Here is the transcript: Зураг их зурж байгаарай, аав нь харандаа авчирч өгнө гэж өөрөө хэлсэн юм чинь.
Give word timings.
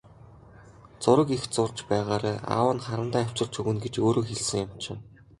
Зураг 1.03 1.29
их 1.37 1.43
зурж 1.55 1.77
байгаарай, 1.89 2.37
аав 2.55 2.69
нь 2.75 2.83
харандаа 2.85 3.21
авчирч 3.25 3.53
өгнө 3.59 3.79
гэж 3.83 3.95
өөрөө 4.05 4.25
хэлсэн 4.25 4.59
юм 4.65 4.71
чинь. 4.83 5.01